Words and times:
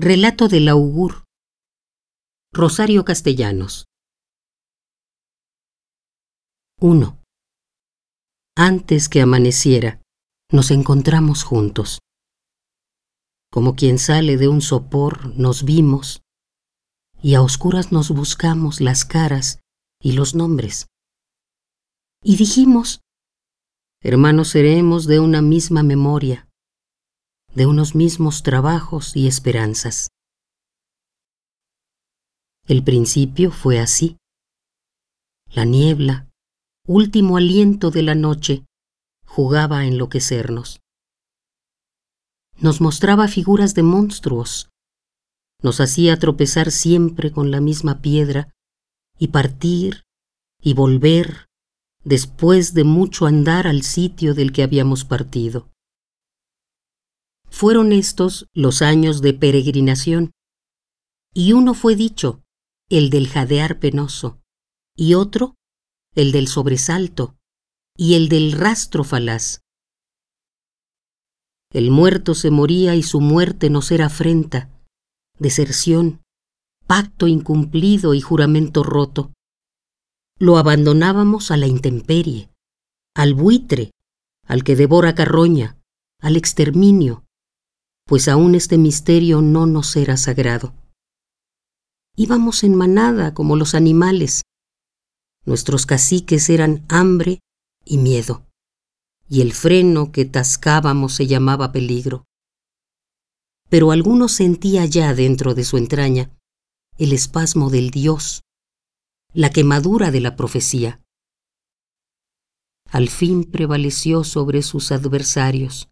Relato 0.00 0.46
del 0.46 0.68
augur. 0.68 1.24
Rosario 2.52 3.04
Castellanos. 3.04 3.86
1. 6.80 7.20
Antes 8.56 9.08
que 9.08 9.20
amaneciera, 9.20 10.00
nos 10.52 10.70
encontramos 10.70 11.42
juntos. 11.42 11.98
Como 13.50 13.74
quien 13.74 13.98
sale 13.98 14.36
de 14.36 14.46
un 14.46 14.60
sopor, 14.60 15.36
nos 15.36 15.64
vimos 15.64 16.22
y 17.20 17.34
a 17.34 17.42
oscuras 17.42 17.90
nos 17.90 18.10
buscamos 18.10 18.80
las 18.80 19.04
caras 19.04 19.58
y 20.00 20.12
los 20.12 20.36
nombres. 20.36 20.86
Y 22.22 22.36
dijimos, 22.36 23.00
hermanos 24.00 24.50
seremos 24.50 25.08
de 25.08 25.18
una 25.18 25.42
misma 25.42 25.82
memoria 25.82 26.47
de 27.54 27.66
unos 27.66 27.94
mismos 27.94 28.42
trabajos 28.42 29.16
y 29.16 29.26
esperanzas. 29.26 30.08
El 32.66 32.84
principio 32.84 33.50
fue 33.50 33.78
así. 33.78 34.16
La 35.50 35.64
niebla, 35.64 36.28
último 36.86 37.36
aliento 37.36 37.90
de 37.90 38.02
la 38.02 38.14
noche, 38.14 38.64
jugaba 39.24 39.78
a 39.78 39.86
enloquecernos. 39.86 40.80
Nos 42.58 42.80
mostraba 42.80 43.28
figuras 43.28 43.74
de 43.74 43.82
monstruos, 43.82 44.68
nos 45.62 45.80
hacía 45.80 46.18
tropezar 46.18 46.70
siempre 46.70 47.32
con 47.32 47.50
la 47.50 47.60
misma 47.60 48.00
piedra 48.00 48.52
y 49.18 49.28
partir 49.28 50.02
y 50.60 50.74
volver 50.74 51.46
después 52.04 52.74
de 52.74 52.84
mucho 52.84 53.26
andar 53.26 53.66
al 53.66 53.82
sitio 53.82 54.34
del 54.34 54.52
que 54.52 54.62
habíamos 54.62 55.04
partido. 55.04 55.68
Fueron 57.58 57.90
estos 57.90 58.46
los 58.54 58.82
años 58.82 59.20
de 59.20 59.34
peregrinación, 59.34 60.30
y 61.34 61.54
uno 61.54 61.74
fue 61.74 61.96
dicho, 61.96 62.44
el 62.88 63.10
del 63.10 63.26
jadear 63.26 63.80
penoso, 63.80 64.40
y 64.94 65.14
otro, 65.14 65.56
el 66.14 66.30
del 66.30 66.46
sobresalto, 66.46 67.36
y 67.96 68.14
el 68.14 68.28
del 68.28 68.52
rastro 68.52 69.02
falaz. 69.02 69.62
El 71.72 71.90
muerto 71.90 72.36
se 72.36 72.52
moría 72.52 72.94
y 72.94 73.02
su 73.02 73.20
muerte 73.20 73.70
nos 73.70 73.90
era 73.90 74.06
afrenta, 74.06 74.70
deserción, 75.40 76.22
pacto 76.86 77.26
incumplido 77.26 78.14
y 78.14 78.20
juramento 78.20 78.84
roto. 78.84 79.32
Lo 80.38 80.58
abandonábamos 80.58 81.50
a 81.50 81.56
la 81.56 81.66
intemperie, 81.66 82.52
al 83.16 83.34
buitre, 83.34 83.90
al 84.46 84.62
que 84.62 84.76
devora 84.76 85.16
carroña, 85.16 85.76
al 86.20 86.36
exterminio, 86.36 87.24
pues 88.08 88.26
aún 88.26 88.54
este 88.54 88.78
misterio 88.78 89.42
no 89.42 89.66
nos 89.66 89.94
era 89.94 90.16
sagrado. 90.16 90.72
Íbamos 92.16 92.64
en 92.64 92.74
manada 92.74 93.34
como 93.34 93.54
los 93.54 93.74
animales. 93.74 94.44
Nuestros 95.44 95.84
caciques 95.84 96.48
eran 96.48 96.86
hambre 96.88 97.40
y 97.84 97.98
miedo, 97.98 98.46
y 99.28 99.42
el 99.42 99.52
freno 99.52 100.10
que 100.10 100.24
tascábamos 100.24 101.16
se 101.16 101.26
llamaba 101.26 101.70
peligro. 101.70 102.24
Pero 103.68 103.92
alguno 103.92 104.28
sentía 104.28 104.86
ya 104.86 105.12
dentro 105.12 105.54
de 105.54 105.64
su 105.64 105.76
entraña 105.76 106.30
el 106.96 107.12
espasmo 107.12 107.68
del 107.68 107.90
Dios, 107.90 108.40
la 109.34 109.50
quemadura 109.50 110.10
de 110.10 110.22
la 110.22 110.34
profecía. 110.34 111.02
Al 112.90 113.10
fin 113.10 113.44
prevaleció 113.44 114.24
sobre 114.24 114.62
sus 114.62 114.92
adversarios 114.92 115.90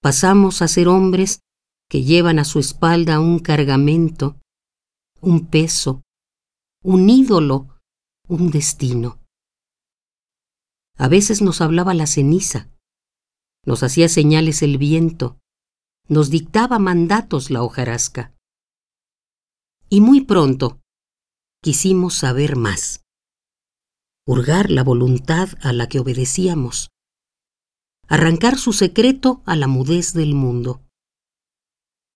pasamos 0.00 0.62
a 0.62 0.68
ser 0.68 0.88
hombres 0.88 1.40
que 1.88 2.02
llevan 2.02 2.38
a 2.38 2.44
su 2.44 2.58
espalda 2.58 3.20
un 3.20 3.38
cargamento, 3.38 4.36
un 5.20 5.46
peso, 5.46 6.02
un 6.82 7.08
ídolo, 7.08 7.80
un 8.28 8.50
destino. 8.50 9.18
A 10.96 11.08
veces 11.08 11.42
nos 11.42 11.60
hablaba 11.60 11.94
la 11.94 12.06
ceniza, 12.06 12.68
nos 13.64 13.82
hacía 13.82 14.08
señales 14.08 14.62
el 14.62 14.78
viento, 14.78 15.38
nos 16.08 16.30
dictaba 16.30 16.78
mandatos 16.78 17.50
la 17.50 17.62
hojarasca. 17.62 18.34
Y 19.88 20.00
muy 20.00 20.22
pronto 20.22 20.80
quisimos 21.62 22.14
saber 22.14 22.56
más, 22.56 23.04
hurgar 24.26 24.70
la 24.70 24.84
voluntad 24.84 25.48
a 25.62 25.72
la 25.72 25.88
que 25.88 26.00
obedecíamos, 26.00 26.90
arrancar 28.08 28.58
su 28.58 28.72
secreto 28.72 29.42
a 29.44 29.54
la 29.54 29.68
mudez 29.68 30.14
del 30.14 30.34
mundo. 30.34 30.82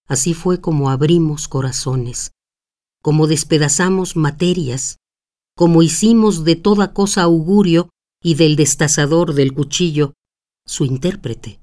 Así 0.09 0.35
fue 0.35 0.61
como 0.61 0.91
abrimos 0.91 1.49
corazones, 1.49 2.33
como 3.03 3.27
despedazamos 3.27 4.17
materias, 4.17 4.97
como 5.55 5.83
hicimos 5.83 6.45
de 6.45 6.57
toda 6.57 6.95
cosa 6.95 7.23
augurio 7.23 7.91
y 8.23 8.35
del 8.37 8.57
destazador 8.57 9.35
del 9.35 9.53
cuchillo 9.53 10.15
su 10.67 10.85
intérprete. 10.85 11.61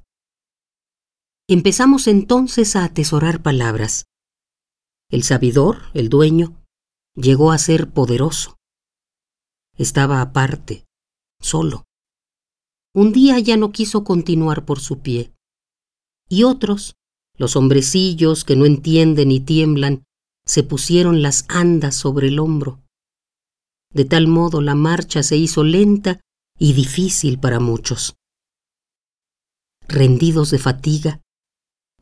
Empezamos 1.48 2.08
entonces 2.08 2.76
a 2.76 2.84
atesorar 2.84 3.42
palabras. 3.42 4.06
El 5.10 5.24
sabidor, 5.24 5.82
el 5.96 6.10
dueño, 6.10 6.56
llegó 7.16 7.52
a 7.52 7.58
ser 7.58 7.90
poderoso. 7.90 8.58
Estaba 9.76 10.22
aparte, 10.22 10.86
solo. 11.42 11.89
Un 12.94 13.14
día 13.14 13.40
ya 13.40 13.56
no 13.56 13.72
quiso 13.72 14.04
continuar 14.04 14.66
por 14.66 14.80
su 14.80 15.00
pie. 15.00 15.32
Y 16.28 16.44
otros, 16.44 16.96
los 17.38 17.56
hombrecillos 17.56 18.44
que 18.44 18.56
no 18.56 18.66
entienden 18.66 19.32
y 19.32 19.40
tiemblan, 19.40 20.04
se 20.46 20.64
pusieron 20.64 21.22
las 21.22 21.46
andas 21.48 21.96
sobre 21.96 22.30
el 22.30 22.40
hombro. 22.40 22.82
De 23.94 24.06
tal 24.06 24.28
modo 24.28 24.62
la 24.62 24.76
marcha 24.76 25.22
se 25.22 25.38
hizo 25.38 25.64
lenta 25.64 26.22
y 26.58 26.74
difícil 26.74 27.40
para 27.40 27.60
muchos. 27.60 28.16
Rendidos 29.88 30.50
de 30.52 30.60
fatiga, 30.60 31.22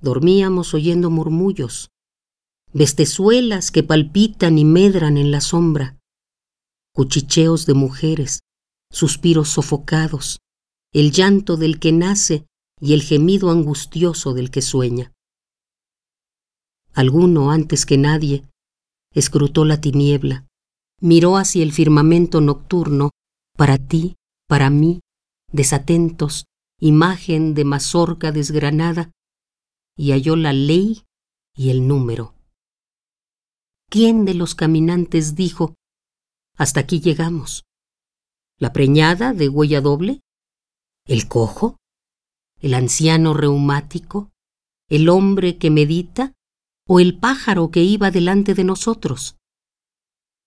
dormíamos 0.02 0.74
oyendo 0.74 1.10
murmullos, 1.10 1.90
bestezuelas 2.74 3.72
que 3.72 3.84
palpitan 3.84 4.58
y 4.58 4.66
medran 4.66 5.18
en 5.18 5.32
la 5.32 5.42
sombra, 5.42 5.98
cuchicheos 6.94 7.66
de 7.66 7.74
mujeres, 7.74 8.40
suspiros 8.92 9.50
sofocados, 9.50 10.40
el 11.00 11.12
llanto 11.12 11.58
del 11.58 11.80
que 11.80 11.92
nace 11.92 12.48
y 12.82 12.96
el 12.96 13.04
gemido 13.04 13.52
angustioso 13.52 14.34
del 14.34 14.50
que 14.50 14.64
sueña. 14.64 15.14
Alguno, 16.92 17.52
antes 17.52 17.86
que 17.86 18.00
nadie, 18.00 18.50
escrutó 19.14 19.64
la 19.64 19.80
tiniebla, 19.80 20.48
miró 21.00 21.38
hacia 21.38 21.62
el 21.62 21.72
firmamento 21.72 22.42
nocturno, 22.42 23.12
para 23.56 23.78
ti, 23.78 24.16
para 24.48 24.72
mí, 24.72 25.02
desatentos, 25.52 26.46
imagen 26.80 27.54
de 27.54 27.64
mazorca 27.64 28.32
desgranada, 28.32 29.12
y 29.96 30.14
halló 30.14 30.36
la 30.36 30.52
ley 30.52 31.04
y 31.56 31.70
el 31.70 31.88
número. 31.88 32.34
¿Quién 33.88 34.26
de 34.26 34.34
los 34.34 34.56
caminantes 34.56 35.36
dijo, 35.36 35.76
hasta 36.58 36.80
aquí 36.80 37.02
llegamos? 37.02 37.66
¿La 38.58 38.74
preñada 38.74 39.34
de 39.34 39.48
huella 39.48 39.80
doble? 39.80 40.22
¿El 41.08 41.30
cojo? 41.30 41.78
¿El 42.60 42.74
anciano 42.74 43.34
reumático? 43.34 44.30
¿El 44.90 45.08
hombre 45.08 45.58
que 45.58 45.70
medita? 45.70 46.34
¿O 46.86 47.00
el 47.00 47.18
pájaro 47.18 47.72
que 47.72 47.82
iba 47.82 48.12
delante 48.12 48.54
de 48.54 48.66
nosotros? 48.66 49.38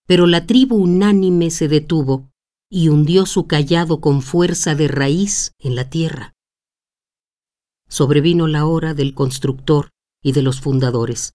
Pero 0.06 0.26
la 0.26 0.46
tribu 0.46 0.76
unánime 0.76 1.50
se 1.50 1.68
detuvo 1.68 2.28
y 2.68 2.88
hundió 2.88 3.24
su 3.24 3.46
callado 3.46 4.02
con 4.02 4.20
fuerza 4.20 4.74
de 4.74 4.88
raíz 4.88 5.52
en 5.58 5.76
la 5.76 5.88
tierra. 5.88 6.34
Sobrevino 7.88 8.46
la 8.46 8.66
hora 8.66 8.92
del 8.92 9.14
constructor 9.14 9.90
y 10.22 10.32
de 10.32 10.42
los 10.42 10.60
fundadores. 10.60 11.32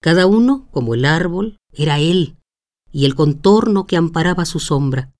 Cada 0.00 0.26
uno, 0.26 0.68
como 0.72 0.94
el 0.94 1.04
árbol, 1.04 1.58
era 1.72 2.00
él, 2.00 2.36
y 2.90 3.04
el 3.04 3.14
contorno 3.14 3.86
que 3.86 3.96
amparaba 3.96 4.44
su 4.44 4.58
sombra. 4.58 5.14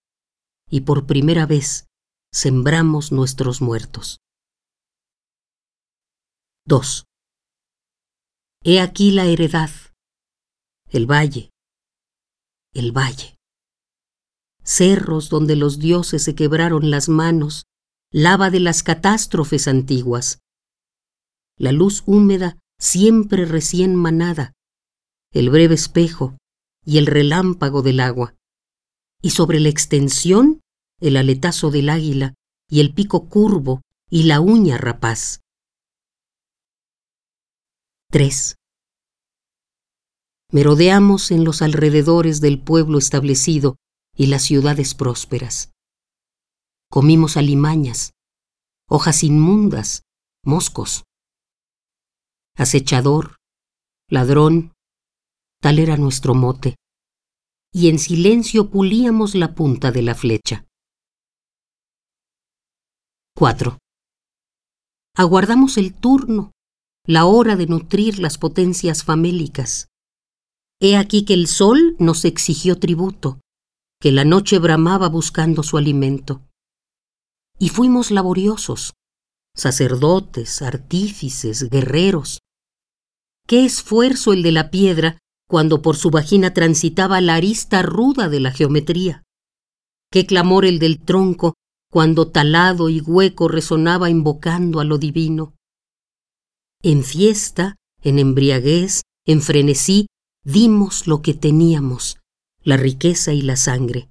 Y 0.68 0.80
por 0.80 1.06
primera 1.06 1.46
vez 1.46 1.86
sembramos 2.34 3.12
nuestros 3.12 3.62
muertos. 3.62 4.18
2. 6.66 7.04
He 8.64 8.80
aquí 8.80 9.12
la 9.12 9.26
heredad, 9.26 9.70
el 10.88 11.08
valle, 11.08 11.50
el 12.72 12.90
valle. 12.90 13.36
Cerros 14.64 15.28
donde 15.28 15.54
los 15.54 15.78
dioses 15.78 16.24
se 16.24 16.34
quebraron 16.34 16.90
las 16.90 17.08
manos, 17.08 17.66
lava 18.10 18.50
de 18.50 18.58
las 18.58 18.82
catástrofes 18.82 19.68
antiguas. 19.68 20.40
La 21.56 21.70
luz 21.70 22.02
húmeda 22.04 22.58
siempre 22.80 23.44
recién 23.44 23.94
manada, 23.94 24.54
el 25.32 25.50
breve 25.50 25.76
espejo 25.76 26.36
y 26.84 26.98
el 26.98 27.06
relámpago 27.06 27.82
del 27.82 28.00
agua. 28.00 28.34
Y 29.22 29.30
sobre 29.30 29.60
la 29.60 29.68
extensión 29.68 30.63
el 31.04 31.18
aletazo 31.18 31.70
del 31.70 31.90
águila 31.90 32.32
y 32.66 32.80
el 32.80 32.94
pico 32.94 33.28
curvo 33.28 33.82
y 34.08 34.22
la 34.22 34.40
uña 34.40 34.78
rapaz. 34.78 35.40
3. 38.10 38.54
Merodeamos 40.50 41.30
en 41.30 41.44
los 41.44 41.60
alrededores 41.60 42.40
del 42.40 42.58
pueblo 42.58 42.96
establecido 42.96 43.76
y 44.16 44.28
las 44.28 44.44
ciudades 44.44 44.94
prósperas. 44.94 45.72
Comimos 46.90 47.36
alimañas, 47.36 48.12
hojas 48.88 49.24
inmundas, 49.24 50.04
moscos. 50.42 51.04
Acechador, 52.56 53.36
ladrón, 54.08 54.72
tal 55.60 55.80
era 55.80 55.98
nuestro 55.98 56.34
mote, 56.34 56.76
y 57.74 57.90
en 57.90 57.98
silencio 57.98 58.70
pulíamos 58.70 59.34
la 59.34 59.54
punta 59.54 59.92
de 59.92 60.00
la 60.00 60.14
flecha. 60.14 60.64
4. 63.36 63.78
Aguardamos 65.16 65.76
el 65.76 65.92
turno, 65.92 66.52
la 67.04 67.24
hora 67.24 67.56
de 67.56 67.66
nutrir 67.66 68.20
las 68.20 68.38
potencias 68.38 69.02
famélicas. 69.02 69.88
He 70.80 70.96
aquí 70.96 71.24
que 71.24 71.34
el 71.34 71.48
sol 71.48 71.96
nos 71.98 72.24
exigió 72.24 72.78
tributo, 72.78 73.40
que 74.00 74.12
la 74.12 74.24
noche 74.24 74.60
bramaba 74.60 75.08
buscando 75.08 75.64
su 75.64 75.78
alimento. 75.78 76.42
Y 77.58 77.70
fuimos 77.70 78.12
laboriosos, 78.12 78.92
sacerdotes, 79.56 80.62
artífices, 80.62 81.68
guerreros. 81.68 82.38
Qué 83.48 83.64
esfuerzo 83.64 84.32
el 84.32 84.44
de 84.44 84.52
la 84.52 84.70
piedra 84.70 85.18
cuando 85.48 85.82
por 85.82 85.96
su 85.96 86.10
vagina 86.10 86.54
transitaba 86.54 87.20
la 87.20 87.34
arista 87.34 87.82
ruda 87.82 88.28
de 88.28 88.38
la 88.38 88.52
geometría. 88.52 89.24
Qué 90.12 90.24
clamor 90.24 90.64
el 90.64 90.78
del 90.78 91.00
tronco 91.00 91.54
cuando 91.94 92.26
talado 92.26 92.88
y 92.88 93.00
hueco 93.00 93.46
resonaba 93.46 94.10
invocando 94.10 94.80
a 94.80 94.84
lo 94.84 94.98
divino. 94.98 95.54
En 96.82 97.04
fiesta, 97.04 97.76
en 98.02 98.18
embriaguez, 98.18 99.02
en 99.24 99.40
frenesí, 99.40 100.08
dimos 100.44 101.06
lo 101.06 101.22
que 101.22 101.34
teníamos, 101.34 102.18
la 102.64 102.76
riqueza 102.76 103.32
y 103.32 103.42
la 103.42 103.54
sangre. 103.54 104.10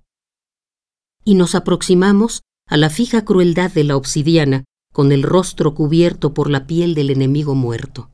Y 1.26 1.36
nos 1.36 1.56
aproximamos 1.56 2.44
a 2.70 2.78
la 2.78 2.90
fija 2.90 3.26
crueldad 3.26 3.70
de 3.74 3.84
la 3.84 3.98
obsidiana, 3.98 4.64
con 4.94 5.12
el 5.12 5.22
rostro 5.22 5.76
cubierto 5.76 6.34
por 6.34 6.50
la 6.50 6.66
piel 6.66 6.96
del 6.96 7.10
enemigo 7.10 7.54
muerto. 7.54 8.10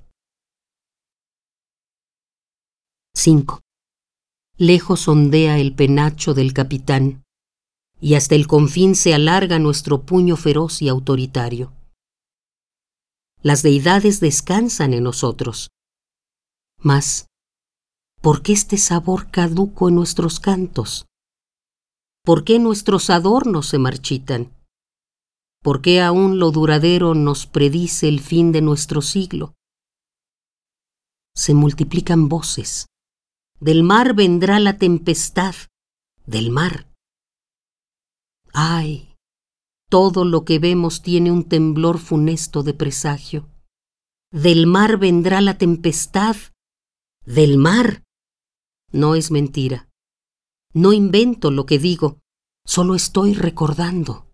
5. 3.13 3.61
Lejos 4.57 5.07
ondea 5.07 5.59
el 5.59 5.75
penacho 5.75 6.33
del 6.33 6.53
capitán, 6.53 7.21
y 8.01 8.15
hasta 8.15 8.35
el 8.35 8.47
confín 8.47 8.95
se 8.95 9.13
alarga 9.13 9.59
nuestro 9.59 10.05
puño 10.05 10.37
feroz 10.37 10.81
y 10.81 10.89
autoritario. 10.89 11.73
Las 13.41 13.63
deidades 13.63 14.19
descansan 14.19 14.93
en 14.93 15.03
nosotros. 15.03 15.69
Mas, 16.77 17.27
¿por 18.21 18.41
qué 18.41 18.53
este 18.53 18.77
sabor 18.77 19.31
caduco 19.31 19.89
en 19.89 19.95
nuestros 19.95 20.39
cantos? 20.39 21.05
¿Por 22.23 22.43
qué 22.43 22.59
nuestros 22.59 23.09
adornos 23.09 23.67
se 23.67 23.79
marchitan? 23.79 24.53
¿Por 25.61 25.81
qué 25.81 26.01
aún 26.01 26.39
lo 26.39 26.51
duradero 26.51 27.15
nos 27.15 27.45
predice 27.45 28.07
el 28.07 28.19
fin 28.19 28.51
de 28.51 28.61
nuestro 28.61 29.01
siglo? 29.01 29.55
Se 31.35 31.53
multiplican 31.53 32.29
voces. 32.29 32.87
Del 33.59 33.83
mar 33.83 34.13
vendrá 34.13 34.59
la 34.59 34.77
tempestad. 34.77 35.55
Del 36.25 36.49
mar. 36.51 36.88
Ay, 38.53 39.15
todo 39.89 40.23
lo 40.25 40.45
que 40.45 40.59
vemos 40.59 41.01
tiene 41.01 41.31
un 41.31 41.43
temblor 41.43 41.97
funesto 41.97 42.63
de 42.63 42.73
presagio. 42.73 43.49
Del 44.31 44.67
mar 44.67 44.97
vendrá 44.97 45.41
la 45.41 45.57
tempestad. 45.57 46.35
Del 47.25 47.57
mar. 47.57 48.03
No 48.91 49.15
es 49.15 49.31
mentira. 49.31 49.89
No 50.73 50.93
invento 50.93 51.49
lo 51.49 51.65
que 51.65 51.79
digo, 51.79 52.19
solo 52.65 52.93
estoy 52.93 53.33
recordando. 53.33 54.28